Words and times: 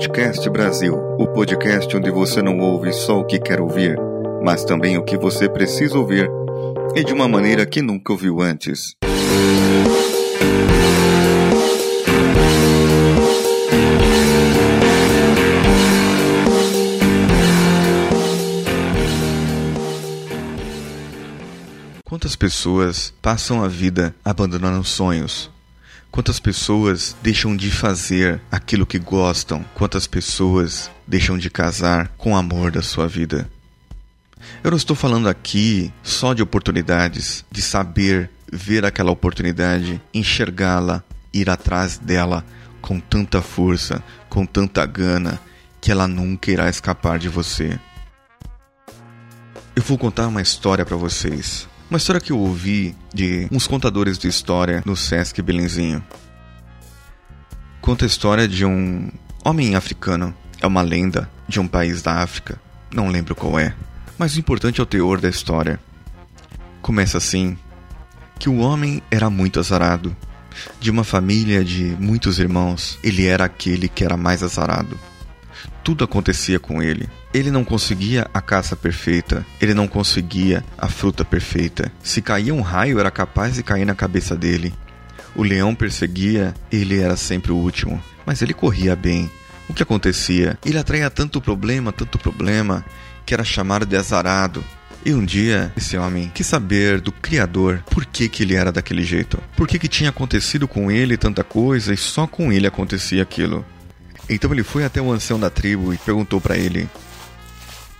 Outcast 0.00 0.48
Brasil, 0.48 0.94
o 1.18 1.26
podcast 1.26 1.94
onde 1.94 2.10
você 2.10 2.40
não 2.40 2.58
ouve 2.58 2.90
só 2.90 3.20
o 3.20 3.24
que 3.26 3.38
quer 3.38 3.60
ouvir, 3.60 3.98
mas 4.42 4.64
também 4.64 4.96
o 4.96 5.04
que 5.04 5.14
você 5.18 5.46
precisa 5.46 5.98
ouvir 5.98 6.26
e 6.96 7.04
de 7.04 7.12
uma 7.12 7.28
maneira 7.28 7.66
que 7.66 7.82
nunca 7.82 8.10
ouviu 8.10 8.40
antes. 8.40 8.96
Quantas 22.06 22.34
pessoas 22.34 23.12
passam 23.20 23.62
a 23.62 23.68
vida 23.68 24.14
abandonando 24.24 24.82
sonhos? 24.82 25.49
Quantas 26.10 26.40
pessoas 26.40 27.16
deixam 27.22 27.56
de 27.56 27.70
fazer 27.70 28.40
aquilo 28.50 28.84
que 28.84 28.98
gostam? 28.98 29.64
Quantas 29.74 30.08
pessoas 30.08 30.90
deixam 31.06 31.38
de 31.38 31.48
casar 31.48 32.08
com 32.18 32.32
o 32.32 32.36
amor 32.36 32.72
da 32.72 32.82
sua 32.82 33.06
vida? 33.06 33.48
Eu 34.64 34.72
não 34.72 34.76
estou 34.76 34.96
falando 34.96 35.28
aqui 35.28 35.92
só 36.02 36.34
de 36.34 36.42
oportunidades, 36.42 37.44
de 37.48 37.62
saber 37.62 38.28
ver 38.52 38.84
aquela 38.84 39.12
oportunidade, 39.12 40.02
enxergá-la, 40.12 41.04
ir 41.32 41.48
atrás 41.48 41.96
dela 41.96 42.44
com 42.80 42.98
tanta 42.98 43.40
força, 43.40 44.02
com 44.28 44.44
tanta 44.44 44.84
gana, 44.84 45.40
que 45.80 45.92
ela 45.92 46.08
nunca 46.08 46.50
irá 46.50 46.68
escapar 46.68 47.20
de 47.20 47.28
você. 47.28 47.78
Eu 49.76 49.82
vou 49.84 49.96
contar 49.96 50.26
uma 50.26 50.42
história 50.42 50.84
para 50.84 50.96
vocês. 50.96 51.69
Uma 51.90 51.96
história 51.96 52.20
que 52.20 52.30
eu 52.30 52.38
ouvi 52.38 52.94
de 53.12 53.48
uns 53.50 53.66
contadores 53.66 54.16
de 54.16 54.28
história 54.28 54.80
no 54.86 54.94
Sesc 54.94 55.42
Belenzinho. 55.42 56.00
Conta 57.80 58.04
a 58.04 58.06
história 58.06 58.46
de 58.46 58.64
um 58.64 59.10
homem 59.44 59.74
africano. 59.74 60.32
É 60.60 60.68
uma 60.68 60.82
lenda 60.82 61.28
de 61.48 61.58
um 61.58 61.66
país 61.66 62.00
da 62.00 62.22
África. 62.22 62.60
Não 62.94 63.08
lembro 63.08 63.34
qual 63.34 63.58
é. 63.58 63.74
Mas 64.16 64.36
o 64.36 64.38
importante 64.38 64.78
é 64.78 64.84
o 64.84 64.86
teor 64.86 65.20
da 65.20 65.28
história. 65.28 65.80
Começa 66.80 67.18
assim: 67.18 67.58
que 68.38 68.48
o 68.48 68.58
homem 68.58 69.02
era 69.10 69.28
muito 69.28 69.58
azarado. 69.58 70.16
De 70.78 70.92
uma 70.92 71.02
família 71.02 71.64
de 71.64 71.96
muitos 71.98 72.38
irmãos, 72.38 73.00
ele 73.02 73.26
era 73.26 73.46
aquele 73.46 73.88
que 73.88 74.04
era 74.04 74.16
mais 74.16 74.44
azarado. 74.44 74.96
Tudo 75.90 76.04
acontecia 76.04 76.60
com 76.60 76.80
ele. 76.80 77.08
Ele 77.34 77.50
não 77.50 77.64
conseguia 77.64 78.30
a 78.32 78.40
caça 78.40 78.76
perfeita, 78.76 79.44
ele 79.60 79.74
não 79.74 79.88
conseguia 79.88 80.64
a 80.78 80.86
fruta 80.86 81.24
perfeita. 81.24 81.90
Se 82.00 82.22
caía 82.22 82.54
um 82.54 82.60
raio, 82.60 83.00
era 83.00 83.10
capaz 83.10 83.56
de 83.56 83.64
cair 83.64 83.84
na 83.84 83.96
cabeça 83.96 84.36
dele. 84.36 84.72
O 85.34 85.42
leão 85.42 85.74
perseguia, 85.74 86.54
ele 86.70 87.00
era 87.00 87.16
sempre 87.16 87.50
o 87.50 87.56
último, 87.56 88.00
mas 88.24 88.40
ele 88.40 88.54
corria 88.54 88.94
bem. 88.94 89.28
O 89.68 89.74
que 89.74 89.82
acontecia? 89.82 90.56
Ele 90.64 90.78
atraía 90.78 91.10
tanto 91.10 91.40
problema, 91.40 91.90
tanto 91.90 92.20
problema, 92.20 92.84
que 93.26 93.34
era 93.34 93.42
chamado 93.42 93.84
de 93.84 93.96
azarado. 93.96 94.62
E 95.04 95.12
um 95.12 95.24
dia, 95.24 95.72
esse 95.76 95.98
homem 95.98 96.30
quis 96.32 96.46
saber 96.46 97.00
do 97.00 97.10
Criador 97.10 97.82
por 97.90 98.06
que, 98.06 98.28
que 98.28 98.44
ele 98.44 98.54
era 98.54 98.70
daquele 98.70 99.02
jeito. 99.02 99.42
Por 99.56 99.66
que, 99.66 99.76
que 99.76 99.88
tinha 99.88 100.10
acontecido 100.10 100.68
com 100.68 100.88
ele 100.88 101.16
tanta 101.16 101.42
coisa 101.42 101.92
e 101.92 101.96
só 101.96 102.28
com 102.28 102.52
ele 102.52 102.68
acontecia 102.68 103.24
aquilo. 103.24 103.66
Então 104.30 104.52
ele 104.52 104.62
foi 104.62 104.84
até 104.84 105.02
o 105.02 105.10
ancião 105.10 105.40
da 105.40 105.50
tribo 105.50 105.92
e 105.92 105.98
perguntou 105.98 106.40
para 106.40 106.56
ele: 106.56 106.88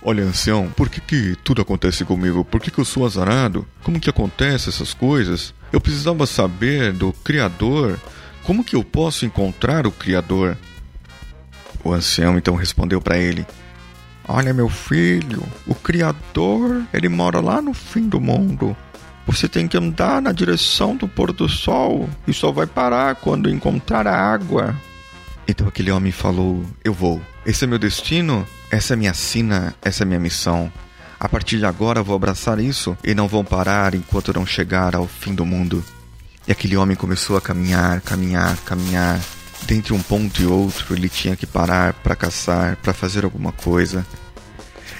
Olha, 0.01 0.23
ancião, 0.23 0.71
por 0.75 0.89
que, 0.89 1.01
que 1.01 1.35
tudo 1.43 1.61
acontece 1.61 2.05
comigo? 2.05 2.45
Por 2.45 2.61
que, 2.61 2.71
que 2.71 2.79
eu 2.79 2.85
sou 2.85 3.05
azarado? 3.05 3.67
Como 3.83 3.99
que 3.99 4.09
acontece 4.09 4.69
essas 4.69 4.93
coisas? 4.93 5.53
Eu 5.73 5.81
precisava 5.81 6.25
saber 6.25 6.93
do 6.93 7.11
Criador. 7.11 7.99
Como 8.43 8.63
que 8.63 8.75
eu 8.75 8.83
posso 8.83 9.25
encontrar 9.25 9.85
o 9.85 9.91
Criador? 9.91 10.57
O 11.83 11.93
ancião 11.93 12.37
então 12.37 12.55
respondeu 12.55 13.01
para 13.01 13.17
ele: 13.17 13.45
Olha, 14.25 14.53
meu 14.53 14.69
filho, 14.69 15.43
o 15.67 15.75
Criador, 15.75 16.83
ele 16.93 17.09
mora 17.09 17.41
lá 17.41 17.61
no 17.61 17.73
fim 17.73 18.07
do 18.07 18.21
mundo. 18.21 18.75
Você 19.27 19.49
tem 19.49 19.67
que 19.67 19.77
andar 19.77 20.21
na 20.21 20.31
direção 20.31 20.95
do 20.95 21.07
pôr 21.07 21.33
do 21.33 21.47
sol 21.49 22.09
e 22.25 22.33
só 22.33 22.51
vai 22.51 22.65
parar 22.65 23.15
quando 23.15 23.49
encontrar 23.49 24.07
a 24.07 24.15
água. 24.15 24.75
Então 25.51 25.67
aquele 25.67 25.91
homem 25.91 26.13
falou: 26.13 26.65
Eu 26.81 26.93
vou. 26.93 27.21
Esse 27.45 27.65
é 27.65 27.67
meu 27.67 27.77
destino, 27.77 28.47
essa 28.71 28.93
é 28.93 28.95
minha 28.95 29.13
sina, 29.13 29.75
essa 29.81 30.03
é 30.03 30.05
minha 30.05 30.19
missão. 30.19 30.71
A 31.19 31.27
partir 31.27 31.57
de 31.57 31.65
agora 31.65 32.01
vou 32.01 32.15
abraçar 32.15 32.57
isso 32.57 32.97
e 33.03 33.13
não 33.13 33.27
vou 33.27 33.43
parar 33.43 33.93
enquanto 33.93 34.33
não 34.33 34.45
chegar 34.45 34.95
ao 34.95 35.05
fim 35.05 35.35
do 35.35 35.45
mundo. 35.45 35.83
E 36.47 36.53
aquele 36.53 36.77
homem 36.77 36.95
começou 36.95 37.35
a 37.35 37.41
caminhar, 37.41 37.99
caminhar, 37.99 38.55
caminhar. 38.65 39.19
Dentre 39.63 39.93
um 39.93 40.01
ponto 40.01 40.41
e 40.41 40.45
outro, 40.45 40.95
ele 40.95 41.09
tinha 41.09 41.35
que 41.35 41.45
parar 41.45 41.93
para 41.95 42.15
caçar, 42.15 42.77
para 42.77 42.93
fazer 42.93 43.25
alguma 43.25 43.51
coisa. 43.51 44.05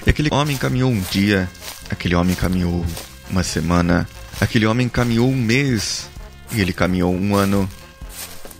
E 0.06 0.10
aquele 0.10 0.28
homem 0.32 0.56
caminhou 0.58 0.90
um 0.90 1.00
dia, 1.10 1.50
aquele 1.90 2.14
homem 2.14 2.36
caminhou 2.36 2.84
uma 3.30 3.42
semana, 3.42 4.06
aquele 4.40 4.66
homem 4.66 4.88
caminhou 4.88 5.28
um 5.28 5.36
mês, 5.36 6.08
e 6.52 6.60
ele 6.60 6.72
caminhou 6.72 7.12
um 7.12 7.34
ano, 7.34 7.68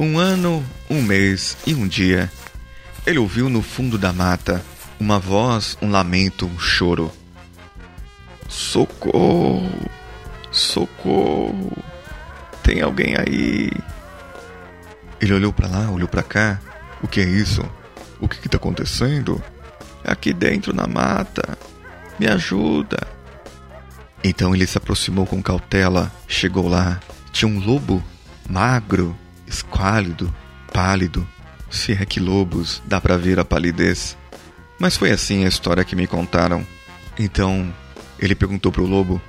um 0.00 0.18
ano, 0.18 0.64
um 0.92 1.00
mês 1.00 1.56
e 1.66 1.74
um 1.74 1.88
dia. 1.88 2.30
Ele 3.06 3.18
ouviu 3.18 3.48
no 3.48 3.62
fundo 3.62 3.96
da 3.96 4.12
mata 4.12 4.62
uma 5.00 5.18
voz, 5.18 5.76
um 5.80 5.90
lamento, 5.90 6.44
um 6.46 6.58
choro. 6.58 7.10
Socorro! 8.46 9.70
Socorro! 10.50 11.72
Tem 12.62 12.82
alguém 12.82 13.16
aí? 13.16 13.70
Ele 15.18 15.32
olhou 15.32 15.50
para 15.50 15.66
lá, 15.66 15.90
olhou 15.90 16.06
para 16.06 16.22
cá. 16.22 16.60
O 17.02 17.08
que 17.08 17.20
é 17.20 17.24
isso? 17.24 17.64
O 18.20 18.28
que 18.28 18.36
está 18.46 18.58
acontecendo? 18.58 19.42
Aqui 20.04 20.34
dentro 20.34 20.74
na 20.74 20.86
mata. 20.86 21.56
Me 22.20 22.26
ajuda. 22.28 22.98
Então 24.22 24.54
ele 24.54 24.66
se 24.66 24.76
aproximou 24.76 25.24
com 25.24 25.42
cautela, 25.42 26.12
chegou 26.28 26.68
lá. 26.68 27.00
Tinha 27.32 27.50
um 27.50 27.58
lobo 27.58 28.04
magro, 28.48 29.16
esquálido, 29.46 30.32
pálido, 30.72 31.26
se 31.70 31.92
é 31.92 32.04
que 32.04 32.20
lobos 32.20 32.82
dá 32.86 33.00
para 33.00 33.16
ver 33.16 33.38
a 33.38 33.44
palidez. 33.44 34.16
Mas 34.78 34.96
foi 34.96 35.10
assim 35.10 35.44
a 35.44 35.48
história 35.48 35.84
que 35.84 35.94
me 35.94 36.06
contaram. 36.06 36.66
Então, 37.18 37.72
ele 38.18 38.34
perguntou 38.34 38.72
pro 38.72 38.86
lobo: 38.86 39.20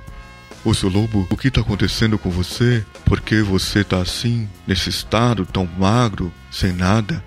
Ô 0.64 0.72
seu 0.72 0.88
lobo, 0.88 1.26
o 1.30 1.36
que 1.36 1.50
tá 1.50 1.60
acontecendo 1.60 2.18
com 2.18 2.30
você? 2.30 2.84
Por 3.04 3.20
que 3.20 3.42
você 3.42 3.84
tá 3.84 4.00
assim, 4.00 4.48
nesse 4.66 4.88
estado 4.88 5.44
tão 5.44 5.68
magro, 5.78 6.32
sem 6.50 6.72
nada? 6.72 7.22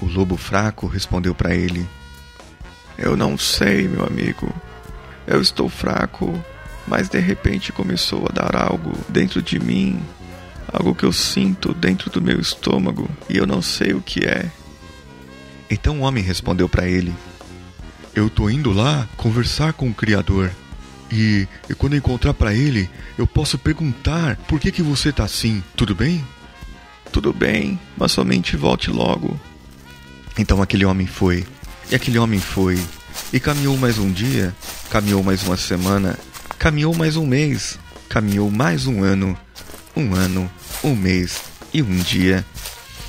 O 0.00 0.06
lobo 0.06 0.36
fraco 0.36 0.86
respondeu 0.86 1.34
para 1.34 1.54
ele: 1.54 1.86
Eu 2.98 3.16
não 3.16 3.38
sei, 3.38 3.88
meu 3.88 4.04
amigo. 4.04 4.52
Eu 5.26 5.40
estou 5.40 5.68
fraco, 5.68 6.38
mas 6.86 7.08
de 7.08 7.18
repente 7.18 7.72
começou 7.72 8.26
a 8.28 8.32
dar 8.32 8.54
algo 8.54 8.92
dentro 9.08 9.42
de 9.42 9.58
mim 9.58 10.00
algo 10.72 10.94
que 10.94 11.04
eu 11.04 11.12
sinto 11.12 11.72
dentro 11.74 12.10
do 12.10 12.20
meu 12.20 12.40
estômago 12.40 13.08
e 13.28 13.36
eu 13.36 13.46
não 13.46 13.62
sei 13.62 13.92
o 13.92 14.00
que 14.00 14.24
é. 14.24 14.50
Então 15.70 16.00
o 16.00 16.02
homem 16.02 16.22
respondeu 16.22 16.68
para 16.68 16.86
ele: 16.88 17.14
Eu 18.14 18.30
tô 18.30 18.48
indo 18.48 18.72
lá 18.72 19.08
conversar 19.16 19.72
com 19.72 19.88
o 19.88 19.94
Criador. 19.94 20.50
E, 21.10 21.46
e 21.70 21.74
quando 21.74 21.94
encontrar 21.94 22.34
para 22.34 22.52
ele, 22.52 22.90
eu 23.16 23.26
posso 23.26 23.56
perguntar 23.56 24.36
por 24.48 24.58
que 24.58 24.72
que 24.72 24.82
você 24.82 25.12
tá 25.12 25.22
assim, 25.22 25.62
tudo 25.76 25.94
bem? 25.94 26.24
Tudo 27.12 27.32
bem, 27.32 27.78
mas 27.96 28.10
somente 28.10 28.56
volte 28.56 28.90
logo. 28.90 29.38
Então 30.36 30.60
aquele 30.60 30.84
homem 30.84 31.06
foi, 31.06 31.46
e 31.90 31.94
aquele 31.94 32.18
homem 32.18 32.40
foi, 32.40 32.78
e 33.32 33.40
caminhou 33.40 33.76
mais 33.76 33.98
um 33.98 34.10
dia, 34.10 34.54
caminhou 34.90 35.22
mais 35.22 35.42
uma 35.44 35.56
semana, 35.56 36.18
caminhou 36.58 36.94
mais 36.94 37.16
um 37.16 37.24
mês, 37.24 37.78
caminhou 38.08 38.50
mais 38.50 38.86
um 38.86 39.02
ano, 39.02 39.38
um 39.96 40.14
ano, 40.14 40.50
um 40.84 40.94
mês 40.94 41.42
e 41.72 41.82
um 41.82 41.96
dia, 41.96 42.44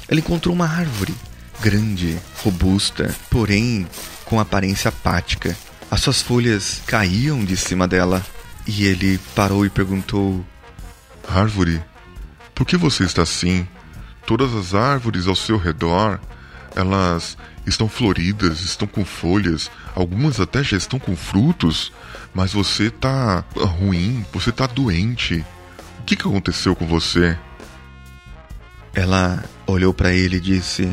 ele 0.10 0.22
encontrou 0.22 0.56
uma 0.56 0.68
árvore 0.68 1.14
grande, 1.60 2.18
robusta, 2.44 3.14
porém 3.30 3.88
com 4.26 4.40
aparência 4.40 4.90
apática. 4.90 5.56
As 5.92 6.02
suas 6.02 6.22
folhas 6.22 6.82
caíam 6.86 7.44
de 7.44 7.58
cima 7.58 7.88
dela 7.88 8.26
e 8.66 8.86
ele 8.86 9.20
parou 9.36 9.66
e 9.66 9.70
perguntou: 9.70 10.46
Árvore, 11.28 11.82
por 12.56 12.66
que 12.66 12.78
você 12.78 13.04
está 13.04 13.24
assim? 13.24 13.68
Todas 14.26 14.54
as 14.54 14.74
árvores 14.74 15.28
ao 15.28 15.36
seu 15.36 15.58
redor, 15.58 16.20
elas 16.76 17.38
estão 17.66 17.88
floridas, 17.88 18.62
estão 18.62 18.88
com 18.88 19.04
folhas, 19.04 19.72
algumas 19.96 20.40
até 20.40 20.64
já 20.64 20.78
estão 20.78 21.00
com 21.00 21.16
frutos, 21.16 21.92
mas 22.34 22.54
você 22.54 22.88
está 22.88 23.44
ruim, 23.56 24.26
você 24.34 24.50
está 24.50 24.68
doente 24.68 25.46
que, 26.06 26.16
que 26.16 26.28
aconteceu 26.28 26.76
com 26.76 26.86
você? 26.86 27.38
Ela 28.94 29.44
olhou 29.66 29.94
para 29.94 30.14
ele 30.14 30.38
e 30.38 30.42
disse: 30.42 30.90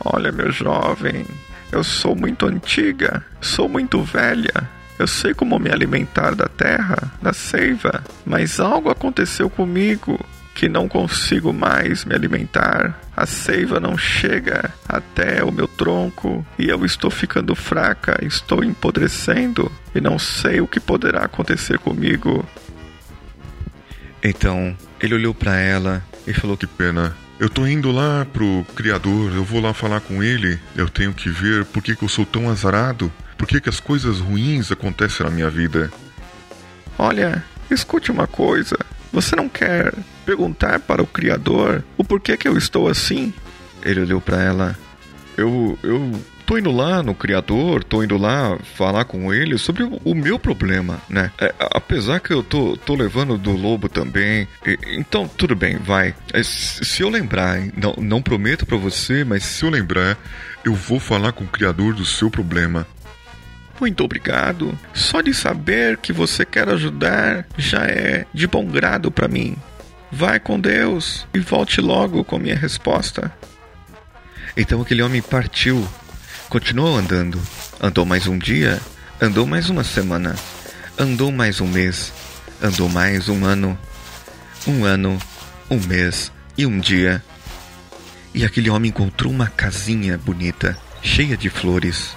Olha, 0.00 0.32
meu 0.32 0.50
jovem, 0.50 1.26
eu 1.70 1.84
sou 1.84 2.14
muito 2.14 2.46
antiga, 2.46 3.24
sou 3.40 3.68
muito 3.68 4.02
velha. 4.02 4.68
Eu 4.98 5.06
sei 5.08 5.34
como 5.34 5.58
me 5.58 5.70
alimentar 5.70 6.34
da 6.34 6.46
terra, 6.46 7.12
da 7.20 7.32
seiva, 7.32 8.04
mas 8.24 8.60
algo 8.60 8.90
aconteceu 8.90 9.50
comigo 9.50 10.18
que 10.54 10.68
não 10.68 10.88
consigo 10.88 11.52
mais 11.52 12.04
me 12.04 12.14
alimentar. 12.14 13.00
A 13.16 13.26
seiva 13.26 13.80
não 13.80 13.98
chega 13.98 14.72
até 14.88 15.42
o 15.42 15.50
meu 15.50 15.66
tronco 15.66 16.46
e 16.58 16.68
eu 16.68 16.84
estou 16.84 17.10
ficando 17.10 17.54
fraca, 17.56 18.24
estou 18.24 18.62
empodrecendo 18.62 19.70
e 19.94 20.00
não 20.00 20.18
sei 20.18 20.60
o 20.60 20.68
que 20.68 20.78
poderá 20.78 21.24
acontecer 21.24 21.78
comigo. 21.78 22.46
Então 24.24 24.74
ele 24.98 25.14
olhou 25.14 25.34
para 25.34 25.60
ela 25.60 26.02
e 26.26 26.32
falou: 26.32 26.56
Que 26.56 26.66
pena. 26.66 27.14
Eu 27.38 27.50
tô 27.50 27.66
indo 27.66 27.90
lá 27.90 28.24
pro 28.32 28.64
Criador, 28.74 29.32
eu 29.34 29.44
vou 29.44 29.60
lá 29.60 29.74
falar 29.74 30.00
com 30.00 30.22
ele. 30.22 30.58
Eu 30.74 30.88
tenho 30.88 31.12
que 31.12 31.28
ver 31.28 31.64
por 31.66 31.82
que, 31.82 31.94
que 31.94 32.02
eu 32.02 32.08
sou 32.08 32.24
tão 32.24 32.48
azarado. 32.48 33.12
Por 33.36 33.46
que, 33.46 33.60
que 33.60 33.68
as 33.68 33.80
coisas 33.80 34.20
ruins 34.20 34.72
acontecem 34.72 35.26
na 35.26 35.30
minha 35.30 35.50
vida. 35.50 35.92
Olha, 36.96 37.44
escute 37.70 38.10
uma 38.10 38.26
coisa. 38.26 38.78
Você 39.12 39.36
não 39.36 39.48
quer 39.48 39.92
perguntar 40.24 40.80
para 40.80 41.02
o 41.02 41.06
Criador 41.06 41.84
o 41.98 42.04
porquê 42.04 42.36
que 42.36 42.48
eu 42.48 42.56
estou 42.56 42.88
assim? 42.88 43.34
Ele 43.82 44.00
olhou 44.00 44.20
para 44.20 44.42
ela. 44.42 44.78
Eu, 45.36 45.76
eu 45.82 46.12
tô 46.46 46.58
indo 46.58 46.70
lá 46.70 47.02
no 47.02 47.14
Criador, 47.14 47.82
tô 47.82 48.02
indo 48.02 48.16
lá 48.16 48.58
falar 48.76 49.04
com 49.04 49.32
ele 49.32 49.58
sobre 49.58 49.82
o, 49.82 50.14
meu 50.14 50.38
problema, 50.38 51.00
né? 51.08 51.30
É, 51.38 51.54
apesar 51.58 52.20
que 52.20 52.32
eu 52.32 52.42
tô, 52.42 52.76
tô 52.76 52.94
levando 52.94 53.36
do 53.36 53.52
lobo 53.52 53.88
também. 53.88 54.46
E, 54.66 54.78
então, 54.98 55.26
tudo 55.26 55.54
bem, 55.56 55.76
vai. 55.76 56.14
É, 56.32 56.42
se 56.42 57.02
eu 57.02 57.08
lembrar, 57.08 57.58
não, 57.76 57.94
não 57.98 58.22
prometo 58.22 58.66
para 58.66 58.76
você, 58.76 59.24
mas 59.24 59.44
se 59.44 59.64
eu 59.64 59.70
lembrar, 59.70 60.18
eu 60.64 60.74
vou 60.74 61.00
falar 61.00 61.32
com 61.32 61.44
o 61.44 61.48
Criador 61.48 61.94
do 61.94 62.04
seu 62.04 62.30
problema. 62.30 62.86
Muito 63.80 64.04
obrigado. 64.04 64.78
Só 64.92 65.20
de 65.20 65.34
saber 65.34 65.96
que 65.96 66.12
você 66.12 66.44
quer 66.44 66.68
ajudar 66.68 67.46
já 67.56 67.84
é 67.84 68.24
de 68.32 68.46
bom 68.46 68.64
grado 68.66 69.10
para 69.10 69.28
mim. 69.28 69.56
Vai 70.12 70.38
com 70.38 70.60
Deus 70.60 71.26
e 71.34 71.40
volte 71.40 71.80
logo 71.80 72.22
com 72.22 72.38
minha 72.38 72.54
resposta. 72.54 73.32
Então 74.56 74.80
aquele 74.80 75.02
homem 75.02 75.20
partiu 75.20 75.84
Continuou 76.54 76.96
andando. 76.96 77.42
Andou 77.80 78.06
mais 78.06 78.28
um 78.28 78.38
dia, 78.38 78.80
andou 79.20 79.44
mais 79.44 79.68
uma 79.68 79.82
semana, 79.82 80.36
andou 80.96 81.32
mais 81.32 81.60
um 81.60 81.66
mês, 81.66 82.12
andou 82.62 82.88
mais 82.88 83.28
um 83.28 83.44
ano. 83.44 83.76
Um 84.64 84.84
ano, 84.84 85.18
um 85.68 85.80
mês 85.80 86.30
e 86.56 86.64
um 86.64 86.78
dia. 86.78 87.20
E 88.32 88.44
aquele 88.44 88.70
homem 88.70 88.90
encontrou 88.90 89.32
uma 89.32 89.48
casinha 89.48 90.16
bonita, 90.16 90.78
cheia 91.02 91.36
de 91.36 91.50
flores. 91.50 92.16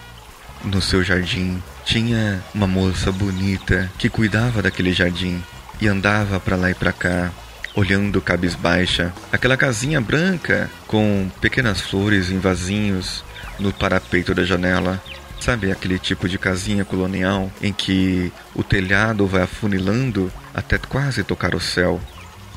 No 0.63 0.83
seu 0.83 1.03
jardim 1.03 1.59
tinha 1.83 2.39
uma 2.53 2.67
moça 2.67 3.11
bonita 3.11 3.91
que 3.97 4.07
cuidava 4.07 4.61
daquele 4.61 4.93
jardim 4.93 5.43
e 5.81 5.87
andava 5.87 6.39
para 6.39 6.55
lá 6.55 6.69
e 6.69 6.75
para 6.75 6.93
cá, 6.93 7.31
olhando 7.73 8.21
cabisbaixa. 8.21 9.11
Aquela 9.31 9.57
casinha 9.57 9.99
branca 9.99 10.69
com 10.85 11.27
pequenas 11.41 11.81
flores 11.81 12.29
em 12.29 12.37
vasinhos 12.37 13.25
no 13.59 13.73
parapeito 13.73 14.33
da 14.33 14.43
janela. 14.43 15.01
Sabe 15.39 15.71
aquele 15.71 15.99
tipo 15.99 16.27
de 16.27 16.37
casinha 16.37 16.83
colonial 16.83 17.51
em 17.61 17.71
que 17.71 18.31
o 18.55 18.63
telhado 18.63 19.27
vai 19.27 19.43
afunilando 19.43 20.31
até 20.53 20.77
quase 20.77 21.23
tocar 21.23 21.53
o 21.53 21.59
céu? 21.59 22.01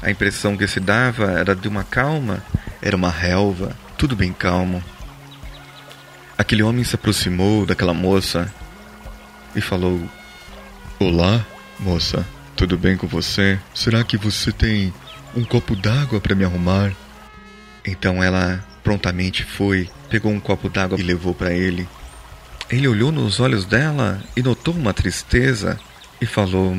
A 0.02 0.10
impressão 0.10 0.56
que 0.56 0.66
se 0.66 0.80
dava 0.80 1.32
era 1.32 1.54
de 1.54 1.68
uma 1.68 1.84
calma, 1.84 2.42
era 2.80 2.96
uma 2.96 3.10
relva, 3.10 3.76
tudo 3.98 4.16
bem 4.16 4.32
calmo. 4.32 4.82
Aquele 6.38 6.62
homem 6.62 6.82
se 6.82 6.94
aproximou 6.94 7.66
daquela 7.66 7.92
moça 7.92 8.52
e 9.54 9.60
falou: 9.60 10.00
Olá, 10.98 11.44
moça, 11.78 12.26
tudo 12.56 12.78
bem 12.78 12.96
com 12.96 13.06
você? 13.06 13.58
Será 13.74 14.02
que 14.02 14.16
você 14.16 14.50
tem 14.50 14.92
um 15.36 15.44
copo 15.44 15.76
d'água 15.76 16.18
para 16.18 16.34
me 16.34 16.44
arrumar? 16.44 16.92
Então 17.86 18.22
ela 18.22 18.64
prontamente 18.82 19.44
foi 19.44 19.90
pegou 20.10 20.32
um 20.32 20.40
copo 20.40 20.68
d'água 20.68 20.98
e 20.98 21.02
levou 21.02 21.32
para 21.32 21.52
ele. 21.52 21.88
Ele 22.68 22.88
olhou 22.88 23.12
nos 23.12 23.38
olhos 23.40 23.64
dela 23.64 24.20
e 24.36 24.42
notou 24.42 24.74
uma 24.74 24.92
tristeza 24.92 25.78
e 26.20 26.26
falou: 26.26 26.76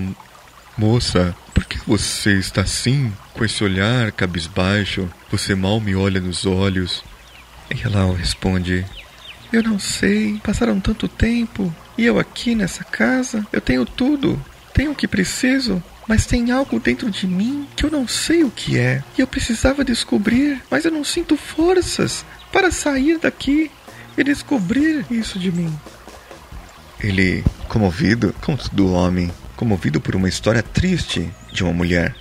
Moça, 0.78 1.36
por 1.54 1.66
que 1.66 1.80
você 1.88 2.38
está 2.38 2.62
assim, 2.62 3.12
com 3.34 3.44
esse 3.44 3.64
olhar 3.64 4.12
cabisbaixo? 4.12 5.10
Você 5.32 5.56
mal 5.56 5.80
me 5.80 5.96
olha 5.96 6.20
nos 6.20 6.46
olhos. 6.46 7.04
E 7.74 7.82
ela 7.84 8.14
responde: 8.16 8.86
Eu 9.52 9.64
não 9.64 9.80
sei, 9.80 10.40
passaram 10.44 10.80
tanto 10.80 11.08
tempo 11.08 11.74
e 11.98 12.06
eu 12.06 12.20
aqui 12.20 12.56
nessa 12.56 12.84
casa, 12.84 13.46
eu 13.52 13.62
tenho 13.62 13.86
tudo, 13.86 14.44
tenho 14.74 14.92
o 14.92 14.96
que 14.96 15.08
preciso, 15.08 15.84
mas 16.08 16.26
tem 16.26 16.52
algo 16.52 16.80
dentro 16.80 17.12
de 17.12 17.28
mim 17.28 17.68
que 17.76 17.86
eu 17.86 17.92
não 17.92 18.08
sei 18.08 18.44
o 18.44 18.52
que 18.52 18.78
é. 18.78 19.04
E 19.18 19.22
eu 19.22 19.28
precisava 19.28 19.84
descobrir, 19.84 20.62
mas 20.70 20.86
eu 20.86 20.92
não 20.92 21.04
sinto 21.04 21.38
forças 21.38 22.26
para 22.52 22.72
sair 22.72 23.18
daqui 23.18 23.72
e 24.18 24.24
descobrir 24.24 25.06
isso 25.10 25.40
de 25.40 25.52
mim. 25.52 25.74
Ele, 27.00 27.44
comovido, 27.68 28.34
como 28.42 28.58
todo 28.58 28.92
homem, 28.92 29.32
comovido 29.56 30.00
por 30.00 30.16
uma 30.16 30.30
história 30.30 30.62
triste 30.62 31.30
de 31.52 31.64
uma 31.64 31.74
mulher, 31.74 32.16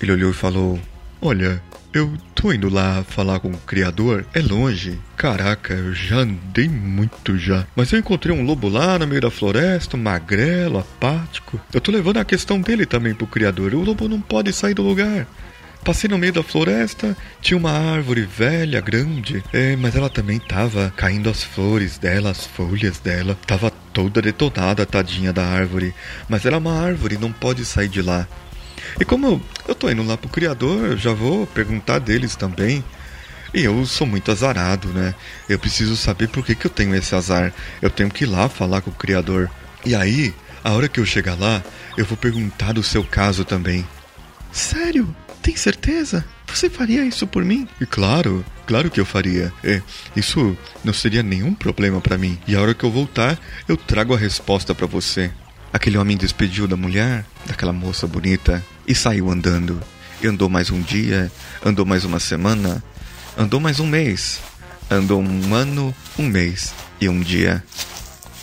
ele 0.00 0.12
olhou 0.12 0.30
e 0.30 0.34
falou: 0.34 0.78
Olha, 1.20 1.60
eu 1.92 2.12
tô 2.34 2.52
indo 2.52 2.68
lá 2.68 3.02
falar 3.02 3.40
com 3.40 3.48
o 3.48 3.58
criador. 3.58 4.24
É 4.34 4.40
longe. 4.40 5.00
Caraca, 5.16 5.74
eu 5.74 5.92
já 5.94 6.18
andei 6.18 6.68
muito 6.68 7.36
já. 7.38 7.66
Mas 7.74 7.92
eu 7.92 7.98
encontrei 7.98 8.34
um 8.34 8.44
lobo 8.44 8.68
lá 8.68 8.98
no 8.98 9.06
meio 9.06 9.22
da 9.22 9.30
floresta, 9.30 9.96
um 9.96 10.00
magrelo, 10.00 10.78
apático. 10.78 11.60
Eu 11.72 11.80
tô 11.80 11.90
levando 11.90 12.18
a 12.18 12.24
questão 12.24 12.60
dele 12.60 12.86
também 12.86 13.14
pro 13.14 13.26
criador. 13.26 13.74
O 13.74 13.82
lobo 13.82 14.08
não 14.08 14.20
pode 14.20 14.52
sair 14.52 14.74
do 14.74 14.82
lugar. 14.82 15.26
Passei 15.84 16.10
no 16.10 16.18
meio 16.18 16.32
da 16.32 16.42
floresta, 16.42 17.16
tinha 17.40 17.56
uma 17.56 17.70
árvore 17.70 18.22
velha, 18.22 18.80
grande, 18.80 19.42
é, 19.52 19.74
mas 19.76 19.96
ela 19.96 20.10
também 20.10 20.38
tava 20.38 20.92
caindo 20.96 21.30
as 21.30 21.42
flores 21.42 21.96
dela, 21.96 22.30
as 22.30 22.46
folhas 22.46 22.98
dela. 22.98 23.38
Tava 23.46 23.70
toda 23.92 24.20
detonada, 24.20 24.84
tadinha 24.84 25.32
da 25.32 25.46
árvore. 25.46 25.94
Mas 26.28 26.44
era 26.44 26.58
uma 26.58 26.78
árvore, 26.78 27.16
não 27.16 27.32
pode 27.32 27.64
sair 27.64 27.88
de 27.88 28.02
lá. 28.02 28.28
E 29.00 29.04
como 29.04 29.42
eu 29.66 29.74
tô 29.74 29.90
indo 29.90 30.02
lá 30.02 30.16
pro 30.16 30.28
criador, 30.28 30.96
já 30.96 31.12
vou 31.12 31.46
perguntar 31.46 31.98
deles 31.98 32.36
também. 32.36 32.84
E 33.54 33.64
eu 33.64 33.84
sou 33.86 34.06
muito 34.06 34.30
azarado, 34.30 34.88
né? 34.88 35.14
Eu 35.48 35.58
preciso 35.58 35.96
saber 35.96 36.28
por 36.28 36.44
que, 36.44 36.54
que 36.54 36.66
eu 36.66 36.70
tenho 36.70 36.94
esse 36.94 37.14
azar. 37.14 37.52
Eu 37.80 37.88
tenho 37.88 38.10
que 38.10 38.24
ir 38.24 38.26
lá 38.26 38.48
falar 38.48 38.82
com 38.82 38.90
o 38.90 38.94
criador. 38.94 39.50
E 39.86 39.94
aí, 39.94 40.34
a 40.62 40.72
hora 40.72 40.88
que 40.88 41.00
eu 41.00 41.06
chegar 41.06 41.38
lá, 41.38 41.62
eu 41.96 42.04
vou 42.04 42.16
perguntar 42.16 42.72
do 42.72 42.82
seu 42.82 43.02
caso 43.02 43.44
também. 43.44 43.86
Sério? 44.52 45.14
Tem 45.42 45.56
certeza? 45.56 46.24
Você 46.46 46.68
faria 46.68 47.04
isso 47.04 47.26
por 47.26 47.44
mim? 47.44 47.68
E 47.80 47.86
claro, 47.86 48.44
claro 48.66 48.90
que 48.90 49.00
eu 49.00 49.06
faria. 49.06 49.52
É, 49.62 49.80
isso 50.16 50.56
não 50.84 50.92
seria 50.92 51.22
nenhum 51.22 51.54
problema 51.54 52.00
para 52.00 52.18
mim. 52.18 52.38
E 52.46 52.54
a 52.54 52.60
hora 52.60 52.74
que 52.74 52.84
eu 52.84 52.90
voltar, 52.90 53.38
eu 53.68 53.76
trago 53.76 54.14
a 54.14 54.18
resposta 54.18 54.74
para 54.74 54.86
você. 54.86 55.30
Aquele 55.72 55.98
homem 55.98 56.16
despediu 56.16 56.66
da 56.66 56.76
mulher, 56.76 57.24
daquela 57.46 57.72
moça 57.72 58.06
bonita, 58.06 58.64
e 58.86 58.94
saiu 58.94 59.30
andando. 59.30 59.80
E 60.22 60.26
andou 60.26 60.48
mais 60.48 60.70
um 60.70 60.80
dia, 60.80 61.30
andou 61.64 61.84
mais 61.84 62.04
uma 62.04 62.18
semana, 62.18 62.82
andou 63.36 63.60
mais 63.60 63.78
um 63.78 63.86
mês, 63.86 64.40
andou 64.90 65.22
um 65.22 65.54
ano, 65.54 65.94
um 66.18 66.26
mês 66.26 66.74
e 67.00 67.08
um 67.08 67.20
dia. 67.20 67.62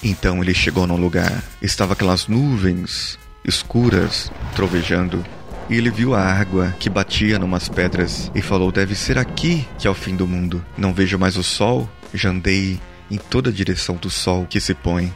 Então 0.04 0.42
ele 0.42 0.54
chegou 0.54 0.86
num 0.86 0.96
lugar. 0.96 1.44
Estava 1.62 1.94
aquelas 1.94 2.28
nuvens 2.28 3.18
escuras 3.44 4.32
trovejando. 4.56 5.26
E 5.70 5.76
ele 5.76 5.90
viu 5.90 6.14
a 6.14 6.22
água 6.22 6.76
que 6.80 6.90
batia 6.90 7.40
numas 7.40 7.68
pedras 7.68 8.32
e 8.36 8.42
falou: 8.42 8.72
Deve 8.72 8.96
ser 8.96 9.18
aqui 9.18 9.68
que 9.80 9.88
é 9.88 9.90
o 9.90 9.96
fim 9.96 10.16
do 10.16 10.28
mundo. 10.28 10.64
Não 10.78 10.94
vejo 10.94 11.18
mais 11.18 11.38
o 11.38 11.44
sol, 11.44 11.90
já 12.14 12.30
andei 12.30 12.80
em 13.10 13.18
toda 13.18 13.50
a 13.50 13.54
direção 13.54 13.96
do 13.96 14.10
sol 14.10 14.46
que 14.50 14.60
se 14.60 14.74
põe. 14.74 15.14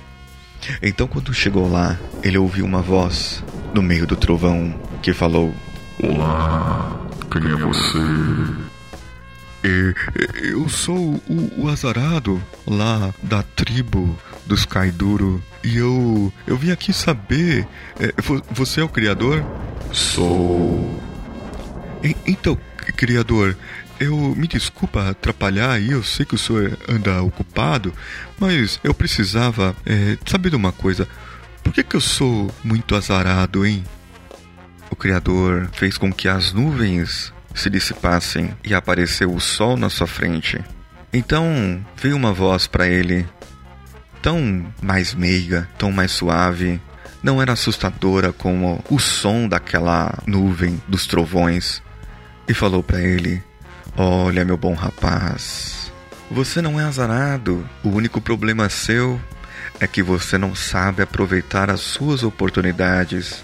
Então, 0.81 1.07
quando 1.07 1.33
chegou 1.33 1.71
lá, 1.71 1.97
ele 2.23 2.37
ouviu 2.37 2.65
uma 2.65 2.81
voz 2.81 3.43
no 3.73 3.81
meio 3.81 4.07
do 4.07 4.15
trovão 4.15 4.73
que 5.01 5.13
falou: 5.13 5.53
Olá, 6.01 6.99
quem 7.31 7.51
é 7.51 7.55
você? 7.55 7.99
Eu 10.41 10.69
sou 10.69 11.21
o, 11.27 11.63
o, 11.63 11.69
azarado 11.69 12.41
lá 12.65 13.13
da 13.21 13.43
tribo 13.43 14.17
dos 14.49 14.65
Kaiduro 14.65 15.41
e 15.63 15.77
eu 15.77 16.33
eu 16.45 16.57
vim 16.57 16.71
aqui 16.71 16.91
saber. 16.91 17.65
É, 17.99 18.13
você 18.51 18.81
é 18.81 18.83
o 18.83 18.89
criador? 18.89 19.45
Sou. 19.93 21.01
E, 22.03 22.15
então, 22.25 22.57
criador, 22.95 23.55
eu 23.99 24.15
me 24.35 24.47
desculpa 24.47 25.09
atrapalhar 25.09 25.71
aí, 25.71 25.91
eu 25.91 26.03
sei 26.03 26.25
que 26.25 26.35
o 26.35 26.37
senhor 26.37 26.77
anda 26.87 27.21
ocupado, 27.21 27.93
mas 28.39 28.79
eu 28.83 28.93
precisava 28.93 29.75
é, 29.85 30.17
saber 30.25 30.49
de 30.49 30.55
uma 30.55 30.71
coisa. 30.71 31.07
Por 31.63 31.73
que, 31.73 31.83
que 31.83 31.95
eu 31.95 32.01
sou 32.01 32.49
muito 32.63 32.95
azarado, 32.95 33.65
hein? 33.65 33.83
O 34.89 34.95
Criador 34.95 35.69
fez 35.73 35.97
com 35.97 36.11
que 36.11 36.27
as 36.27 36.51
nuvens 36.51 37.31
se 37.53 37.69
dissipassem 37.69 38.55
e 38.63 38.73
apareceu 38.73 39.33
o 39.33 39.39
sol 39.39 39.77
na 39.77 39.89
sua 39.89 40.07
frente. 40.07 40.59
Então 41.11 41.83
veio 41.95 42.15
uma 42.15 42.31
voz 42.31 42.67
para 42.67 42.87
ele, 42.87 43.27
tão 44.21 44.65
mais 44.81 45.13
meiga, 45.13 45.67
tão 45.77 45.91
mais 45.91 46.11
suave, 46.11 46.81
não 47.21 47.41
era 47.41 47.53
assustadora 47.53 48.31
como 48.31 48.83
o 48.89 48.99
som 48.99 49.47
daquela 49.47 50.17
nuvem 50.25 50.81
dos 50.88 51.05
trovões, 51.05 51.81
e 52.47 52.53
falou 52.53 52.81
para 52.81 53.01
ele: 53.01 53.43
Olha, 53.97 54.45
meu 54.45 54.57
bom 54.57 54.73
rapaz, 54.73 55.91
você 56.31 56.61
não 56.61 56.79
é 56.79 56.83
azarado. 56.83 57.67
O 57.83 57.89
único 57.89 58.21
problema 58.21 58.69
seu 58.69 59.19
é 59.79 59.88
que 59.88 60.01
você 60.01 60.38
não 60.38 60.55
sabe 60.55 61.01
aproveitar 61.01 61.69
as 61.69 61.81
suas 61.81 62.23
oportunidades. 62.23 63.43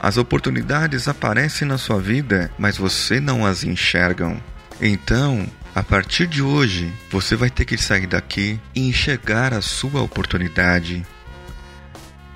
As 0.00 0.16
oportunidades 0.16 1.08
aparecem 1.08 1.66
na 1.66 1.78
sua 1.78 2.00
vida, 2.00 2.50
mas 2.58 2.76
você 2.76 3.20
não 3.20 3.46
as 3.46 3.64
enxerga. 3.64 4.36
Então, 4.80 5.46
a 5.74 5.82
partir 5.82 6.26
de 6.26 6.42
hoje, 6.42 6.92
você 7.10 7.36
vai 7.36 7.50
ter 7.50 7.64
que 7.64 7.76
sair 7.76 8.06
daqui 8.06 8.58
e 8.74 8.88
enxergar 8.88 9.52
a 9.52 9.60
sua 9.60 10.02
oportunidade. 10.02 11.06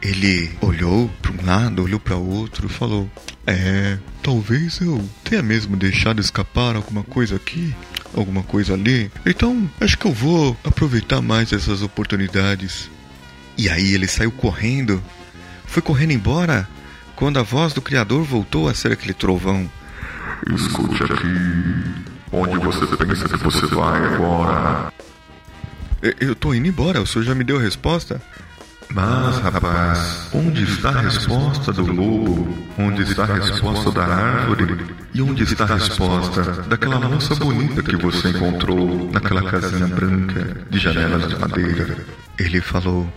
Ele 0.00 0.50
olhou 0.60 1.08
para 1.20 1.32
um 1.32 1.46
lado, 1.46 1.82
olhou 1.82 2.00
para 2.00 2.16
outro 2.16 2.66
e 2.66 2.72
falou: 2.72 3.10
É, 3.46 3.98
talvez 4.22 4.80
eu 4.80 5.02
tenha 5.24 5.42
mesmo 5.42 5.76
deixado 5.76 6.20
escapar 6.20 6.76
alguma 6.76 7.02
coisa 7.02 7.36
aqui, 7.36 7.74
alguma 8.14 8.42
coisa 8.42 8.74
ali. 8.74 9.10
Então, 9.24 9.68
acho 9.80 9.96
que 9.96 10.06
eu 10.06 10.12
vou 10.12 10.56
aproveitar 10.64 11.20
mais 11.20 11.52
essas 11.52 11.82
oportunidades. 11.82 12.90
E 13.56 13.68
aí 13.68 13.92
ele 13.92 14.08
saiu 14.08 14.32
correndo, 14.32 15.02
foi 15.66 15.82
correndo 15.82 16.12
embora 16.12 16.68
quando 17.14 17.38
a 17.38 17.42
voz 17.42 17.72
do 17.72 17.82
Criador 17.82 18.24
voltou 18.24 18.68
a 18.68 18.74
ser 18.74 18.92
aquele 18.92 19.14
trovão. 19.14 19.70
Escute 20.52 21.02
aqui. 21.04 22.11
Onde 22.32 22.56
você 22.58 22.86
pensa 22.96 23.28
que 23.28 23.36
você 23.36 23.66
vai 23.66 24.14
agora? 24.14 24.92
Eu 26.18 26.34
tô 26.34 26.54
indo 26.54 26.66
embora, 26.66 27.00
o 27.00 27.06
senhor 27.06 27.24
já 27.24 27.34
me 27.34 27.44
deu 27.44 27.58
a 27.58 27.60
resposta? 27.60 28.20
Mas, 28.88 29.38
rapaz, 29.38 30.28
onde 30.34 30.64
está 30.64 30.90
a 30.90 31.00
resposta 31.00 31.72
do 31.72 31.86
lobo? 31.86 32.58
Onde 32.78 33.02
está 33.02 33.24
a 33.24 33.34
resposta 33.34 33.90
da 33.90 34.04
árvore? 34.04 34.86
E 35.14 35.22
onde 35.22 35.44
está 35.44 35.64
a 35.64 35.74
resposta 35.76 36.42
daquela 36.62 36.98
moça 36.98 37.34
bonita 37.34 37.82
que 37.82 37.96
você 37.96 38.30
encontrou 38.30 39.10
naquela 39.10 39.50
casinha 39.50 39.86
branca 39.86 40.66
de 40.68 40.78
janelas 40.78 41.28
de 41.28 41.38
madeira? 41.38 41.96
Ele 42.38 42.60
falou: 42.60 43.10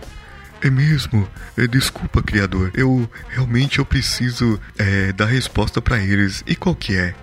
é 0.62 0.70
mesmo? 0.70 1.28
É, 1.56 1.66
desculpa, 1.66 2.22
criador. 2.22 2.70
Eu 2.74 3.08
realmente 3.28 3.78
eu 3.78 3.84
preciso 3.84 4.58
é, 4.78 5.12
dar 5.12 5.26
resposta 5.26 5.82
para 5.82 5.98
eles. 5.98 6.42
E 6.46 6.54
qual 6.56 6.74
que 6.74 6.96
é? 6.96 7.14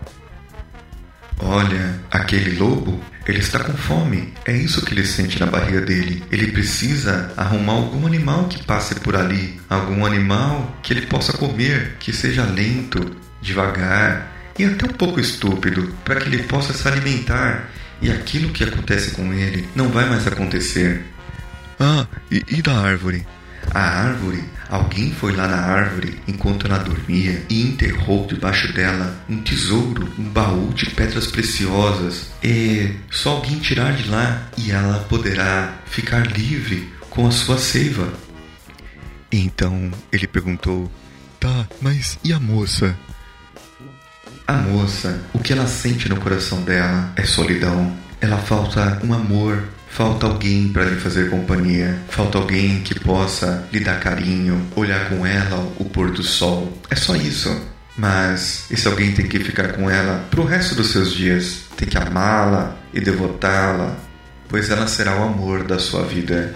Olha, 1.39 1.99
aquele 2.11 2.57
lobo, 2.57 3.01
ele 3.27 3.39
está 3.39 3.59
com 3.59 3.73
fome. 3.73 4.33
É 4.45 4.51
isso 4.51 4.85
que 4.85 4.93
ele 4.93 5.05
sente 5.05 5.39
na 5.39 5.45
barriga 5.45 5.81
dele. 5.81 6.23
Ele 6.31 6.51
precisa 6.51 7.31
arrumar 7.35 7.73
algum 7.73 8.05
animal 8.05 8.45
que 8.45 8.63
passe 8.63 8.95
por 8.95 9.15
ali, 9.15 9.59
algum 9.69 10.05
animal 10.05 10.77
que 10.81 10.93
ele 10.93 11.05
possa 11.05 11.33
comer, 11.33 11.97
que 11.99 12.13
seja 12.13 12.43
lento, 12.45 13.15
devagar 13.41 14.31
e 14.57 14.65
até 14.65 14.85
um 14.85 14.93
pouco 14.93 15.19
estúpido, 15.19 15.93
para 16.05 16.21
que 16.21 16.27
ele 16.27 16.43
possa 16.43 16.73
se 16.73 16.87
alimentar. 16.87 17.69
E 18.01 18.11
aquilo 18.11 18.49
que 18.49 18.63
acontece 18.63 19.11
com 19.11 19.33
ele 19.33 19.67
não 19.75 19.89
vai 19.89 20.07
mais 20.09 20.27
acontecer. 20.27 21.03
Ah, 21.79 22.05
e, 22.31 22.43
e 22.47 22.61
da 22.61 22.73
árvore? 22.73 23.25
A 23.73 23.79
árvore, 23.79 24.43
alguém 24.69 25.11
foi 25.11 25.35
lá 25.35 25.47
na 25.47 25.57
árvore 25.57 26.21
enquanto 26.27 26.67
ela 26.67 26.77
dormia 26.77 27.43
e 27.49 27.63
enterrou 27.63 28.27
debaixo 28.27 28.71
dela 28.71 29.19
um 29.27 29.41
tesouro, 29.41 30.07
um 30.17 30.29
baú 30.29 30.71
de 30.73 30.91
pedras 30.91 31.25
preciosas. 31.25 32.31
E 32.43 32.95
só 33.09 33.31
alguém 33.31 33.57
tirar 33.57 33.95
de 33.95 34.07
lá 34.09 34.47
e 34.57 34.71
ela 34.71 34.99
poderá 35.09 35.79
ficar 35.85 36.27
livre 36.27 36.93
com 37.09 37.25
a 37.25 37.31
sua 37.31 37.57
seiva. 37.57 38.13
Então 39.31 39.91
ele 40.11 40.27
perguntou: 40.27 40.91
Tá, 41.39 41.67
mas 41.81 42.19
e 42.23 42.31
a 42.31 42.39
moça? 42.39 42.95
A 44.45 44.53
moça, 44.53 45.23
o 45.33 45.39
que 45.39 45.51
ela 45.51 45.65
sente 45.65 46.07
no 46.07 46.17
coração 46.17 46.61
dela 46.61 47.11
é 47.15 47.23
solidão. 47.23 47.91
Ela 48.21 48.37
falta 48.37 49.01
um 49.03 49.13
amor, 49.13 49.63
Falta 49.93 50.25
alguém 50.25 50.69
para 50.69 50.85
lhe 50.85 50.99
fazer 50.99 51.29
companhia, 51.29 51.95
falta 52.09 52.39
alguém 52.39 52.81
que 52.81 52.99
possa 52.99 53.63
lhe 53.71 53.79
dar 53.79 53.99
carinho, 53.99 54.65
olhar 54.75 55.07
com 55.07 55.23
ela 55.23 55.71
o 55.77 55.85
pôr 55.85 56.09
do 56.09 56.23
sol. 56.23 56.75
É 56.89 56.95
só 56.95 57.15
isso. 57.15 57.55
Mas 57.95 58.65
esse 58.71 58.87
alguém 58.87 59.11
tem 59.11 59.27
que 59.27 59.39
ficar 59.39 59.73
com 59.73 59.87
ela 59.87 60.25
pro 60.31 60.45
resto 60.45 60.73
dos 60.73 60.91
seus 60.91 61.13
dias. 61.13 61.65
Tem 61.77 61.87
que 61.87 61.95
amá-la 61.95 62.75
e 62.91 62.99
devotá-la, 62.99 63.95
pois 64.49 64.71
ela 64.71 64.87
será 64.87 65.15
o 65.15 65.25
amor 65.25 65.63
da 65.63 65.77
sua 65.77 66.03
vida. 66.03 66.55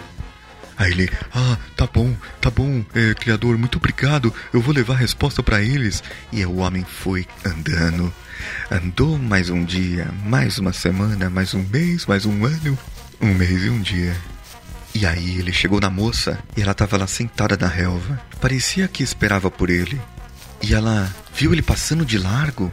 Aí 0.75 0.91
ele, 0.91 1.08
ah, 1.32 1.60
tá 1.75 1.86
bom, 1.86 2.15
tá 2.41 2.50
bom, 2.50 2.84
é, 2.96 3.13
criador, 3.13 3.56
muito 3.56 3.77
obrigado, 3.77 4.34
eu 4.51 4.62
vou 4.62 4.74
levar 4.74 4.96
a 4.96 4.98
resposta 4.98 5.44
para 5.44 5.62
eles. 5.62 6.03
E 6.32 6.44
o 6.44 6.56
homem 6.56 6.84
foi 6.84 7.27
andando. 7.46 8.12
Andou 8.72 9.20
mais 9.20 9.51
um 9.51 9.63
dia, 9.63 10.08
mais 10.25 10.58
uma 10.58 10.74
semana, 10.74 11.29
mais 11.29 11.53
um 11.53 11.63
mês, 11.72 12.08
mais 12.08 12.25
um 12.25 12.44
ano. 12.44 12.75
Um 13.21 13.33
mês 13.33 13.63
e 13.63 13.69
um 13.69 13.81
dia. 13.81 14.15
E 14.93 15.05
aí 15.05 15.38
ele 15.38 15.53
chegou 15.53 15.79
na 15.79 15.89
moça 15.89 16.39
e 16.55 16.62
ela 16.62 16.71
estava 16.71 16.97
lá 16.97 17.07
sentada 17.07 17.57
na 17.57 17.67
relva. 17.67 18.19
Parecia 18.41 18.88
que 18.88 19.03
esperava 19.03 19.50
por 19.51 19.69
ele. 19.69 20.00
E 20.62 20.74
ela 20.74 21.13
viu 21.33 21.53
ele 21.53 21.62
passando 21.62 22.03
de 22.03 22.17
largo, 22.17 22.71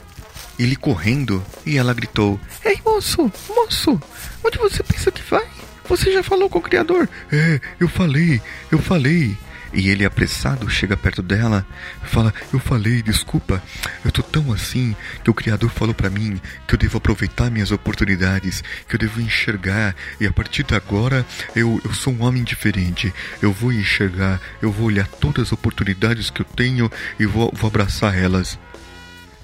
ele 0.58 0.76
correndo, 0.76 1.44
e 1.66 1.76
ela 1.76 1.92
gritou: 1.92 2.40
Ei, 2.64 2.80
moço, 2.84 3.30
moço, 3.54 4.00
onde 4.42 4.58
você 4.58 4.82
pensa 4.82 5.10
que 5.10 5.22
vai? 5.22 5.46
Você 5.86 6.12
já 6.12 6.22
falou 6.22 6.48
com 6.48 6.58
o 6.58 6.62
Criador? 6.62 7.08
É, 7.30 7.60
eu 7.78 7.88
falei, 7.88 8.40
eu 8.70 8.78
falei. 8.78 9.36
E 9.75 9.90
ele, 9.90 10.04
apressado, 10.04 10.71
chega 10.71 10.97
perto 10.97 11.21
dela, 11.21 11.66
fala: 12.04 12.33
Eu 12.52 12.61
falei, 12.61 13.02
desculpa, 13.02 13.61
eu 14.04 14.12
tô 14.12 14.23
tão 14.23 14.52
assim 14.52 14.95
que 15.25 15.31
o 15.31 15.35
Criador 15.35 15.69
falou 15.69 15.93
para 15.95 16.09
mim 16.09 16.40
que 16.66 16.75
eu 16.75 16.78
devo 16.78 16.99
aproveitar 16.99 17.50
minhas 17.50 17.73
oportunidades, 17.73 18.62
que 18.88 18.95
eu 18.95 18.99
devo 18.99 19.21
enxergar, 19.21 19.97
e 20.21 20.26
a 20.26 20.33
partir 20.33 20.62
de 20.62 20.75
agora 20.76 21.26
eu, 21.57 21.81
eu 21.85 21.93
sou 21.93 22.12
um 22.12 22.23
homem 22.23 22.45
diferente. 22.45 23.12
Eu 23.43 23.52
vou 23.52 23.73
enxergar, 23.73 24.40
eu 24.62 24.71
vou 24.71 24.87
olhar 24.87 25.09
todas 25.09 25.49
as 25.49 25.52
oportunidades 25.52 26.31
que 26.31 26.43
eu 26.43 26.47
tenho 26.47 26.90
e 27.19 27.26
vou, 27.26 27.52
vou 27.52 27.69
abraçar 27.69 28.16
elas. 28.16 28.59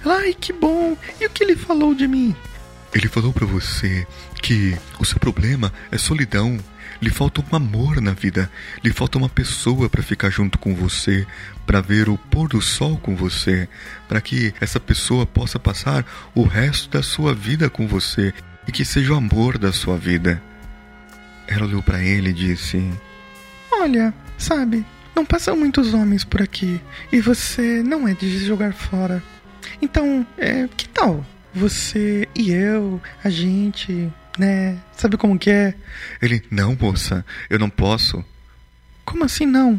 Ai, 0.04 0.32
que 0.32 0.52
bom! 0.52 0.96
E 1.20 1.26
o 1.26 1.30
que 1.30 1.42
ele 1.42 1.56
falou 1.56 1.92
de 1.92 2.06
mim? 2.06 2.34
Ele 2.94 3.08
falou 3.08 3.32
para 3.32 3.46
você 3.46 4.06
que 4.42 4.76
o 4.98 5.04
seu 5.04 5.18
problema 5.18 5.72
é 5.90 5.98
solidão 5.98 6.58
lhe 7.00 7.10
falta 7.10 7.40
um 7.40 7.56
amor 7.56 8.00
na 8.00 8.12
vida, 8.12 8.50
lhe 8.84 8.92
falta 8.92 9.18
uma 9.18 9.28
pessoa 9.28 9.88
para 9.88 10.02
ficar 10.02 10.30
junto 10.30 10.58
com 10.58 10.74
você, 10.74 11.26
para 11.66 11.80
ver 11.80 12.08
o 12.08 12.18
pôr 12.18 12.48
do 12.48 12.60
sol 12.60 12.98
com 12.98 13.16
você, 13.16 13.68
para 14.08 14.20
que 14.20 14.52
essa 14.60 14.78
pessoa 14.78 15.24
possa 15.24 15.58
passar 15.58 16.04
o 16.34 16.42
resto 16.42 16.90
da 16.90 17.02
sua 17.02 17.34
vida 17.34 17.70
com 17.70 17.86
você 17.86 18.34
e 18.68 18.72
que 18.72 18.84
seja 18.84 19.14
o 19.14 19.16
amor 19.16 19.56
da 19.56 19.72
sua 19.72 19.96
vida. 19.96 20.42
Ela 21.46 21.66
olhou 21.66 21.82
para 21.82 22.02
ele 22.02 22.30
e 22.30 22.34
disse: 22.34 22.82
Olha, 23.72 24.12
sabe, 24.36 24.84
não 25.14 25.24
passam 25.24 25.56
muitos 25.56 25.94
homens 25.94 26.24
por 26.24 26.42
aqui 26.42 26.80
e 27.10 27.20
você 27.20 27.82
não 27.82 28.06
é 28.06 28.14
de 28.14 28.44
jogar 28.44 28.72
fora. 28.72 29.22
Então, 29.80 30.26
é, 30.36 30.68
que 30.76 30.88
tal? 30.88 31.24
Você 31.54 32.28
e 32.34 32.52
eu, 32.52 33.00
a 33.24 33.28
gente 33.28 34.12
né? 34.40 34.78
Sabe 34.96 35.18
como 35.18 35.38
que 35.38 35.50
é? 35.50 35.74
Ele, 36.20 36.42
não, 36.50 36.74
moça, 36.74 37.24
eu 37.50 37.58
não 37.58 37.68
posso. 37.68 38.24
Como 39.04 39.22
assim 39.22 39.44
não? 39.44 39.78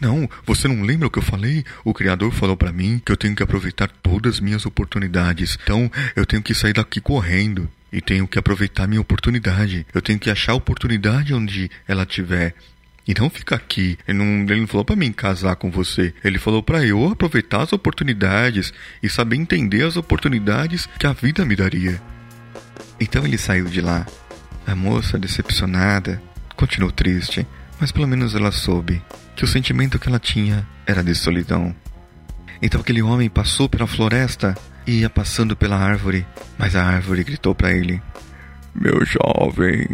Não, 0.00 0.28
você 0.44 0.66
não 0.66 0.82
lembra 0.82 1.06
o 1.06 1.10
que 1.10 1.18
eu 1.18 1.22
falei? 1.22 1.64
O 1.84 1.94
Criador 1.94 2.32
falou 2.32 2.56
para 2.56 2.72
mim 2.72 3.00
que 3.04 3.12
eu 3.12 3.16
tenho 3.16 3.34
que 3.34 3.42
aproveitar 3.42 3.88
todas 4.02 4.34
as 4.34 4.40
minhas 4.40 4.66
oportunidades. 4.66 5.56
Então, 5.62 5.90
eu 6.16 6.26
tenho 6.26 6.42
que 6.42 6.54
sair 6.54 6.72
daqui 6.72 7.00
correndo 7.00 7.68
e 7.92 8.00
tenho 8.00 8.26
que 8.26 8.38
aproveitar 8.38 8.88
minha 8.88 9.00
oportunidade. 9.00 9.86
Eu 9.94 10.02
tenho 10.02 10.18
que 10.18 10.30
achar 10.30 10.52
a 10.52 10.56
oportunidade 10.56 11.32
onde 11.32 11.70
ela 11.86 12.02
estiver. 12.02 12.54
E 13.06 13.14
não 13.18 13.30
ficar 13.30 13.56
aqui. 13.56 13.98
Ele 14.06 14.18
não, 14.18 14.24
ele 14.24 14.60
não 14.60 14.66
falou 14.68 14.84
para 14.84 14.96
mim 14.96 15.12
casar 15.12 15.56
com 15.56 15.70
você. 15.70 16.12
Ele 16.24 16.38
falou 16.38 16.62
para 16.62 16.84
eu 16.84 17.08
aproveitar 17.08 17.62
as 17.62 17.72
oportunidades 17.72 18.72
e 19.02 19.08
saber 19.08 19.36
entender 19.36 19.84
as 19.84 19.96
oportunidades 19.96 20.88
que 20.98 21.06
a 21.06 21.12
vida 21.12 21.44
me 21.44 21.56
daria. 21.56 22.00
Então 23.00 23.24
ele 23.24 23.38
saiu 23.38 23.66
de 23.66 23.80
lá. 23.80 24.06
A 24.66 24.74
moça, 24.74 25.18
decepcionada, 25.18 26.22
continuou 26.56 26.92
triste, 26.92 27.46
mas 27.80 27.90
pelo 27.90 28.06
menos 28.06 28.34
ela 28.34 28.52
soube 28.52 29.02
que 29.34 29.44
o 29.44 29.48
sentimento 29.48 29.98
que 29.98 30.08
ela 30.08 30.18
tinha 30.18 30.66
era 30.86 31.02
de 31.02 31.14
solidão. 31.14 31.74
Então 32.60 32.80
aquele 32.80 33.02
homem 33.02 33.28
passou 33.28 33.68
pela 33.68 33.86
floresta 33.86 34.56
e 34.86 35.00
ia 35.00 35.10
passando 35.10 35.56
pela 35.56 35.76
árvore, 35.76 36.26
mas 36.58 36.76
a 36.76 36.84
árvore 36.84 37.24
gritou 37.24 37.54
para 37.54 37.72
ele: 37.72 38.00
Meu 38.74 39.04
jovem, 39.04 39.88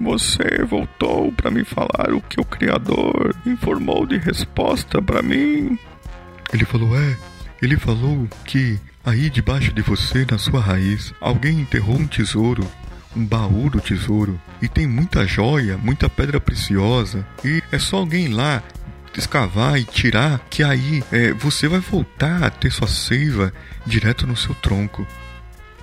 você 0.00 0.64
voltou 0.64 1.32
para 1.32 1.50
me 1.50 1.64
falar 1.64 2.12
o 2.12 2.20
que 2.20 2.40
o 2.40 2.44
Criador 2.44 3.34
informou 3.46 4.06
de 4.06 4.18
resposta 4.18 5.02
para 5.02 5.22
mim? 5.22 5.78
Ele 6.52 6.64
falou: 6.64 6.96
É, 6.96 7.16
ele 7.60 7.76
falou 7.76 8.28
que 8.44 8.78
Aí 9.04 9.28
debaixo 9.28 9.72
de 9.72 9.82
você, 9.82 10.24
na 10.30 10.38
sua 10.38 10.60
raiz, 10.60 11.12
alguém 11.20 11.60
enterrou 11.60 11.96
um 11.96 12.06
tesouro, 12.06 12.64
um 13.16 13.26
baú 13.26 13.68
do 13.68 13.80
tesouro, 13.80 14.40
e 14.60 14.68
tem 14.68 14.86
muita 14.86 15.26
joia, 15.26 15.76
muita 15.76 16.08
pedra 16.08 16.40
preciosa, 16.40 17.26
e 17.44 17.60
é 17.72 17.78
só 17.80 17.96
alguém 17.96 18.28
lá 18.28 18.62
escavar 19.18 19.78
e 19.78 19.84
tirar, 19.84 20.40
que 20.48 20.62
aí 20.62 21.02
é, 21.10 21.32
você 21.32 21.66
vai 21.66 21.80
voltar 21.80 22.44
a 22.44 22.50
ter 22.50 22.70
sua 22.70 22.86
seiva 22.86 23.52
direto 23.84 24.26
no 24.26 24.36
seu 24.36 24.54
tronco. 24.54 25.06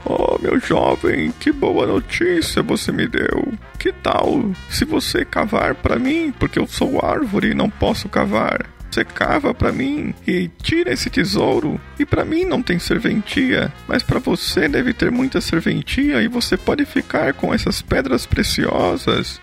Oh, 0.05 0.37
meu 0.41 0.57
jovem, 0.59 1.31
que 1.39 1.51
boa 1.51 1.85
notícia 1.85 2.63
você 2.63 2.89
me 2.91 3.05
deu. 3.05 3.53
Que 3.77 3.91
tal 3.91 4.51
se 4.69 4.85
você 4.85 5.25
cavar 5.25 5.75
para 5.75 5.99
mim, 5.99 6.33
porque 6.39 6.57
eu 6.57 6.65
sou 6.65 7.05
árvore 7.05 7.51
e 7.51 7.53
não 7.53 7.69
posso 7.69 8.07
cavar? 8.07 8.65
Você 8.89 9.05
cava 9.05 9.53
para 9.53 9.71
mim 9.71 10.13
e 10.27 10.49
tira 10.61 10.91
esse 10.91 11.09
tesouro. 11.09 11.79
E 11.99 12.05
para 12.05 12.25
mim 12.25 12.43
não 12.43 12.61
tem 12.61 12.79
serventia, 12.79 13.71
mas 13.87 14.01
para 14.01 14.19
você 14.19 14.67
deve 14.67 14.93
ter 14.93 15.11
muita 15.11 15.39
serventia 15.39 16.21
e 16.21 16.27
você 16.27 16.57
pode 16.57 16.85
ficar 16.85 17.33
com 17.33 17.53
essas 17.53 17.81
pedras 17.81 18.25
preciosas. 18.25 19.39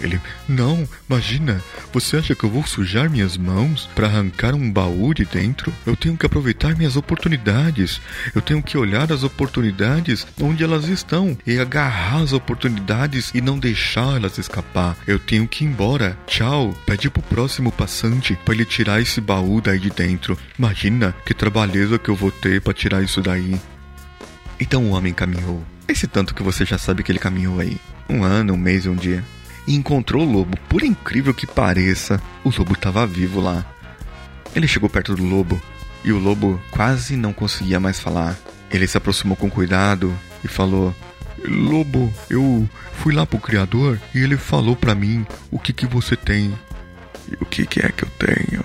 Ele, 0.00 0.20
não, 0.48 0.86
imagina, 1.08 1.62
você 1.92 2.16
acha 2.16 2.34
que 2.34 2.44
eu 2.44 2.50
vou 2.50 2.66
sujar 2.66 3.08
minhas 3.08 3.36
mãos 3.36 3.88
para 3.94 4.06
arrancar 4.06 4.54
um 4.54 4.70
baú 4.70 5.14
de 5.14 5.24
dentro? 5.24 5.72
Eu 5.86 5.96
tenho 5.96 6.16
que 6.16 6.26
aproveitar 6.26 6.76
minhas 6.76 6.96
oportunidades. 6.96 8.00
Eu 8.34 8.42
tenho 8.42 8.62
que 8.62 8.76
olhar 8.76 9.10
as 9.12 9.22
oportunidades 9.22 10.26
onde 10.40 10.64
elas 10.64 10.88
estão 10.88 11.36
e 11.46 11.58
agarrar 11.58 12.22
as 12.22 12.32
oportunidades 12.32 13.30
e 13.34 13.40
não 13.40 13.58
deixar 13.58 14.16
elas 14.16 14.38
escapar. 14.38 14.96
Eu 15.06 15.18
tenho 15.18 15.46
que 15.46 15.64
ir 15.64 15.68
embora. 15.68 16.18
Tchau. 16.26 16.74
Pede 16.86 17.08
pro 17.08 17.22
próximo 17.22 17.70
passante 17.70 18.38
para 18.44 18.54
ele 18.54 18.64
tirar 18.64 19.00
esse 19.00 19.20
baú 19.20 19.60
daí 19.60 19.78
de 19.78 19.90
dentro. 19.90 20.36
Imagina 20.58 21.14
que 21.24 21.34
trabalheza 21.34 21.98
que 21.98 22.08
eu 22.08 22.16
vou 22.16 22.30
ter 22.30 22.60
para 22.60 22.74
tirar 22.74 23.02
isso 23.02 23.20
daí. 23.22 23.58
Então 24.58 24.84
o 24.84 24.90
homem 24.90 25.12
caminhou. 25.12 25.64
Esse 25.86 26.06
tanto 26.06 26.34
que 26.34 26.42
você 26.42 26.64
já 26.64 26.78
sabe 26.78 27.02
que 27.02 27.12
ele 27.12 27.18
caminhou 27.18 27.60
aí. 27.60 27.76
Um 28.08 28.22
ano, 28.22 28.54
um 28.54 28.56
mês 28.56 28.84
e 28.84 28.88
um 28.88 28.94
dia 28.94 29.24
e 29.66 29.74
encontrou 29.74 30.26
o 30.26 30.30
lobo. 30.30 30.56
Por 30.68 30.82
incrível 30.82 31.34
que 31.34 31.46
pareça, 31.46 32.20
o 32.42 32.50
lobo 32.50 32.74
estava 32.74 33.06
vivo 33.06 33.40
lá. 33.40 33.64
Ele 34.54 34.68
chegou 34.68 34.88
perto 34.88 35.14
do 35.14 35.24
lobo 35.24 35.60
e 36.04 36.12
o 36.12 36.18
lobo 36.18 36.60
quase 36.70 37.16
não 37.16 37.32
conseguia 37.32 37.80
mais 37.80 37.98
falar. 37.98 38.36
Ele 38.70 38.86
se 38.86 38.96
aproximou 38.96 39.36
com 39.36 39.50
cuidado 39.50 40.14
e 40.42 40.48
falou: 40.48 40.94
Lobo, 41.44 42.12
eu 42.30 42.68
fui 42.94 43.14
lá 43.14 43.26
pro 43.26 43.38
criador 43.38 44.00
e 44.14 44.18
ele 44.18 44.36
falou 44.36 44.76
para 44.76 44.94
mim 44.94 45.26
o 45.50 45.58
que 45.58 45.72
que 45.72 45.86
você 45.86 46.16
tem. 46.16 46.52
E 47.28 47.34
o 47.40 47.46
que 47.46 47.66
que 47.66 47.80
é 47.80 47.90
que 47.90 48.04
eu 48.04 48.10
tenho? 48.18 48.62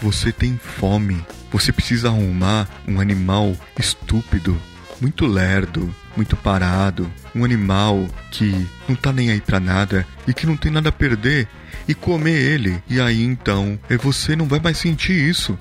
Você 0.00 0.32
tem 0.32 0.58
fome. 0.58 1.24
Você 1.50 1.72
precisa 1.72 2.08
arrumar 2.08 2.68
um 2.86 3.00
animal 3.00 3.56
estúpido 3.78 4.60
muito 5.00 5.26
lerdo, 5.26 5.94
muito 6.18 6.36
parado, 6.36 7.08
um 7.32 7.44
animal 7.44 8.08
que 8.32 8.66
não 8.88 8.96
tá 8.96 9.12
nem 9.12 9.30
aí 9.30 9.40
pra 9.40 9.60
nada 9.60 10.04
e 10.26 10.34
que 10.34 10.48
não 10.48 10.56
tem 10.56 10.72
nada 10.72 10.88
a 10.88 10.92
perder 10.92 11.46
e 11.86 11.94
comer 11.94 12.34
ele. 12.34 12.82
E 12.88 13.00
aí 13.00 13.22
então, 13.22 13.78
é 13.88 13.96
você 13.96 14.34
não 14.34 14.48
vai 14.48 14.58
mais 14.58 14.78
sentir 14.78 15.12
isso. 15.12 15.56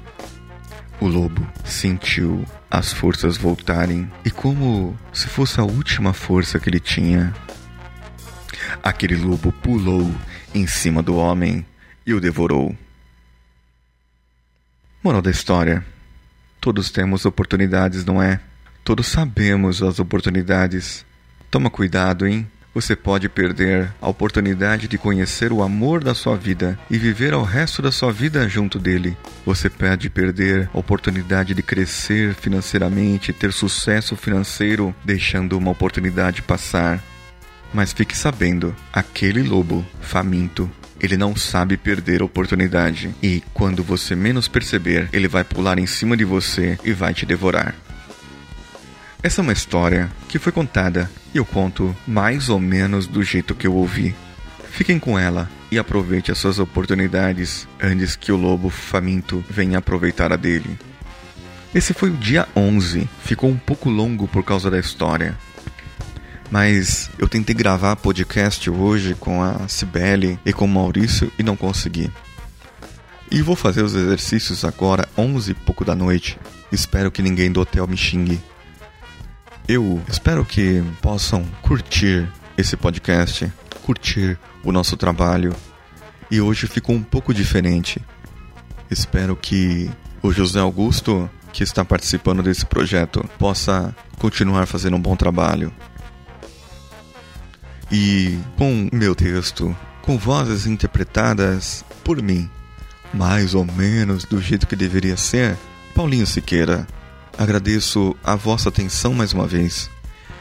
O 1.00 1.08
lobo 1.08 1.48
sentiu 1.64 2.44
as 2.72 2.92
forças 2.92 3.38
voltarem 3.38 4.12
e 4.26 4.32
como 4.32 4.98
se 5.14 5.28
fosse 5.28 5.60
a 5.60 5.64
última 5.64 6.12
força 6.12 6.58
que 6.58 6.68
ele 6.68 6.80
tinha, 6.80 7.36
aquele 8.82 9.16
lobo 9.16 9.52
pulou 9.52 10.12
em 10.56 10.66
cima 10.66 11.04
do 11.04 11.16
homem 11.18 11.64
e 12.04 12.16
o 12.16 12.20
devorou. 12.20 12.76
Moral 15.04 15.22
da 15.22 15.30
história: 15.30 15.86
todos 16.60 16.90
temos 16.90 17.26
oportunidades, 17.26 18.04
não 18.04 18.20
é? 18.20 18.42
Todos 18.88 19.08
sabemos 19.08 19.84
as 19.84 20.00
oportunidades. 20.00 21.06
Toma 21.52 21.70
cuidado, 21.70 22.26
hein? 22.26 22.48
Você 22.74 22.96
pode 22.96 23.28
perder 23.28 23.94
a 24.00 24.08
oportunidade 24.08 24.88
de 24.88 24.98
conhecer 24.98 25.52
o 25.52 25.62
amor 25.62 26.02
da 26.02 26.16
sua 26.16 26.38
vida 26.38 26.80
e 26.90 26.98
viver 26.98 27.34
o 27.34 27.44
resto 27.44 27.82
da 27.82 27.92
sua 27.92 28.14
vida 28.14 28.48
junto 28.48 28.80
dele. 28.80 29.18
Você 29.46 29.70
pode 29.70 30.10
perder 30.10 30.70
a 30.74 30.80
oportunidade 30.80 31.54
de 31.54 31.62
crescer 31.62 32.34
financeiramente, 32.34 33.34
ter 33.34 33.52
sucesso 33.52 34.16
financeiro, 34.16 34.96
deixando 35.04 35.58
uma 35.58 35.72
oportunidade 35.72 36.42
passar. 36.42 37.04
Mas 37.74 37.92
fique 37.92 38.16
sabendo, 38.16 38.74
aquele 38.94 39.44
lobo 39.44 39.86
faminto 40.00 40.72
ele 40.98 41.18
não 41.18 41.36
sabe 41.36 41.76
perder 41.76 42.22
a 42.22 42.26
oportunidade. 42.26 43.14
E 43.22 43.44
quando 43.54 43.84
você 43.84 44.16
menos 44.16 44.48
perceber, 44.48 45.10
ele 45.12 45.28
vai 45.28 45.44
pular 45.44 45.78
em 45.78 45.86
cima 45.86 46.16
de 46.16 46.24
você 46.24 46.80
e 46.86 46.94
vai 46.94 47.14
te 47.14 47.26
devorar. 47.26 47.76
Essa 49.24 49.42
é 49.42 49.44
uma 49.44 49.54
história 49.54 50.12
que 50.30 50.38
foi 50.38 50.52
contada 50.52 51.10
e 51.34 51.38
eu 51.38 51.46
conto 51.46 51.96
mais 52.08 52.50
ou 52.50 52.60
menos 52.60 53.08
do 53.08 53.24
jeito 53.24 53.56
que 53.56 53.66
eu 53.66 53.74
ouvi. 53.74 54.16
Fiquem 54.70 55.00
com 55.00 55.18
ela 55.18 55.50
e 55.72 55.80
aproveite 55.80 56.32
as 56.32 56.38
suas 56.38 56.60
oportunidades 56.60 57.68
antes 57.82 58.16
que 58.16 58.32
o 58.32 58.38
lobo 58.38 58.70
faminto 58.70 59.44
venha 59.50 59.80
aproveitar 59.80 60.32
a 60.32 60.36
dele. 60.36 60.78
Esse 61.74 61.94
foi 61.94 62.12
o 62.12 62.18
dia 62.18 62.48
11, 62.56 63.10
ficou 63.24 63.50
um 63.50 63.58
pouco 63.58 63.90
longo 63.90 64.28
por 64.28 64.44
causa 64.44 64.70
da 64.70 64.80
história. 64.80 65.36
Mas 66.52 67.10
eu 67.18 67.28
tentei 67.28 67.56
gravar 67.56 67.96
podcast 67.96 68.70
hoje 68.70 69.16
com 69.16 69.42
a 69.42 69.68
Cibele 69.68 70.40
e 70.46 70.54
com 70.54 70.66
o 70.66 70.70
Maurício 70.70 71.32
e 71.38 71.44
não 71.44 71.58
consegui. 71.58 72.10
E 73.30 73.42
vou 73.42 73.56
fazer 73.56 73.82
os 73.82 73.96
exercícios 73.96 74.64
agora, 74.64 75.10
11 75.18 75.52
e 75.52 75.54
pouco 75.56 75.84
da 75.84 75.94
noite. 75.94 76.40
Espero 76.72 77.12
que 77.12 77.22
ninguém 77.22 77.52
do 77.52 77.60
hotel 77.60 77.86
me 77.88 77.98
xingue. 77.98 78.40
Eu 79.68 80.02
espero 80.08 80.46
que 80.46 80.82
possam 81.02 81.44
curtir 81.62 82.26
esse 82.58 82.78
podcast, 82.78 83.52
curtir 83.84 84.40
o 84.64 84.72
nosso 84.72 84.96
trabalho. 84.96 85.54
E 86.32 86.40
hoje 86.40 86.68
ficou 86.68 86.96
um 86.96 87.04
pouco 87.04 87.34
diferente. 87.34 88.02
Espero 88.90 89.36
que 89.36 89.92
o 90.24 90.32
José 90.32 90.62
Augusto, 90.62 91.30
que 91.52 91.64
está 91.64 91.84
participando 91.84 92.42
desse 92.42 92.66
projeto, 92.66 93.30
possa 93.38 93.94
continuar 94.18 94.68
fazendo 94.68 94.96
um 94.96 95.02
bom 95.02 95.18
trabalho. 95.18 95.74
E 97.92 98.40
com 98.58 98.88
meu 98.94 99.14
texto, 99.14 99.76
com 100.02 100.18
vozes 100.18 100.66
interpretadas 100.66 101.84
por 102.06 102.22
mim, 102.22 102.50
mais 103.14 103.54
ou 103.54 103.66
menos 103.66 104.24
do 104.24 104.42
jeito 104.42 104.66
que 104.66 104.78
deveria 104.78 105.18
ser, 105.18 105.58
Paulinho 105.94 106.26
Siqueira 106.26 106.88
Agradeço 107.38 108.16
a 108.24 108.36
vossa 108.36 108.70
atenção 108.70 109.14
mais 109.14 109.32
uma 109.32 109.46
vez 109.46 109.92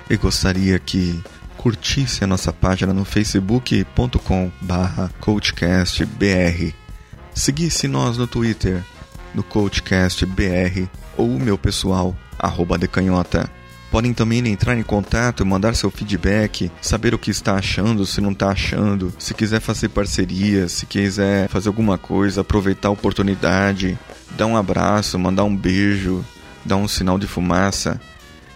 e 0.09 0.17
gostaria 0.17 0.79
que 0.79 1.23
curtisse 1.59 2.25
a 2.25 2.27
nossa 2.27 2.55
página 2.55 2.95
no 2.95 3.05
facebook.com 3.05 4.51
barra 4.63 5.11
coachcastbr. 5.21 6.73
Seguisse 7.35 7.87
nós 7.87 8.17
no 8.17 8.27
Twitter 8.27 8.83
no 9.35 9.43
coachcastbr 9.43 10.89
ou 11.19 11.29
o 11.29 11.39
meu 11.39 11.59
pessoal 11.59 12.17
arroba 12.39 12.79
decanhota. 12.79 13.51
Podem 13.91 14.15
também 14.15 14.47
entrar 14.49 14.77
em 14.77 14.83
contato, 14.83 15.45
mandar 15.45 15.75
seu 15.75 15.91
feedback, 15.91 16.73
saber 16.81 17.15
o 17.15 17.19
que 17.19 17.31
está 17.31 17.57
achando, 17.57 18.07
se 18.07 18.23
não 18.23 18.33
está 18.33 18.49
achando, 18.49 19.13
se 19.19 19.35
quiser 19.35 19.61
fazer 19.61 19.91
parceria, 19.91 20.67
se 20.67 20.87
quiser 20.87 21.49
fazer 21.49 21.69
alguma 21.69 21.99
coisa, 21.99 22.41
aproveitar 22.41 22.89
a 22.89 22.93
oportunidade, 22.93 23.99
dar 24.37 24.47
um 24.47 24.57
abraço, 24.57 25.19
mandar 25.19 25.45
um 25.45 25.55
beijo, 25.55 26.25
dá 26.67 26.77
um 26.77 26.89
sinal 26.89 27.19
de 27.19 27.27
fumaça, 27.27 28.01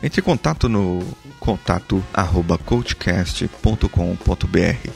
entre 0.02 0.20
em 0.20 0.24
contato 0.24 0.68
no 0.68 1.00
contato 1.38 2.04
arroba 2.12 2.58
coachcast.com.br. 2.58 4.90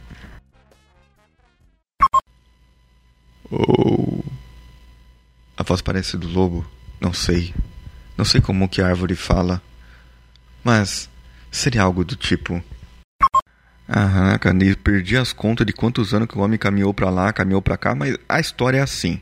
Oh. 3.51 4.18
Voz 5.69 5.83
parece 5.83 6.17
do 6.17 6.27
lobo. 6.27 6.65
Não 6.99 7.13
sei. 7.13 7.53
Não 8.17 8.25
sei 8.25 8.41
como 8.41 8.67
que 8.67 8.81
a 8.81 8.87
árvore 8.87 9.15
fala. 9.15 9.61
Mas 10.63 11.07
seria 11.51 11.83
algo 11.83 12.03
do 12.03 12.15
tipo. 12.15 12.59
Aham, 13.87 14.35
cara, 14.39 14.55
perdi 14.83 15.15
as 15.15 15.31
contas 15.31 15.67
de 15.67 15.71
quantos 15.71 16.11
anos 16.11 16.27
que 16.27 16.35
o 16.35 16.41
homem 16.41 16.57
caminhou 16.57 16.91
para 16.91 17.11
lá, 17.11 17.31
caminhou 17.31 17.61
para 17.61 17.77
cá, 17.77 17.93
mas 17.93 18.17
a 18.27 18.39
história 18.39 18.79
é 18.79 18.81
assim. 18.81 19.21